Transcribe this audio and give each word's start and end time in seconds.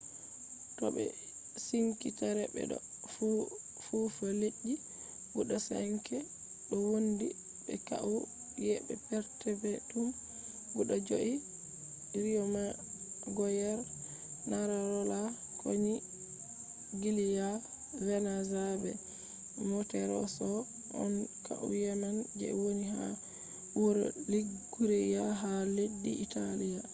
to 0.77 0.85
ɓe 0.95 1.03
wi 1.09 1.15
sink 1.67 1.99
terre 2.19 2.43
ɓe 2.55 2.61
ɗo 2.71 2.77
nufa 3.91 4.27
leddi 4.41 4.73
guda 5.35 5.57
5 5.67 6.05
ɗo 6.67 6.75
wondi 6.89 7.27
be 7.65 7.73
kauye 7.87 8.73
perpetum 9.41 10.07
guda 10.75 10.95
joi 11.07 11.31
riyomagoyer 12.21 13.79
manarola 14.49 15.19
konigliya 15.59 17.47
venaza 18.05 18.63
be 18.81 18.91
monterosso 19.69 20.47
on 21.03 21.13
kauyeman 21.45 22.17
je 22.39 22.47
woni 22.61 22.85
ha 22.95 23.03
wuro 23.79 24.05
liguriya 24.31 25.23
ha 25.41 25.51
leddi 25.77 26.11
italiya 26.25 26.83